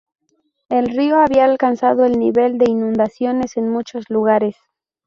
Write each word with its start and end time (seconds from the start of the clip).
El 0.69 0.87
río 0.89 1.19
había 1.19 1.45
alcanzado 1.45 2.05
el 2.05 2.17
nivel 2.17 2.57
de 2.57 2.65
inundaciones 2.67 3.55
en 3.55 3.69
muchos 3.69 4.09
lugares. 4.09 4.55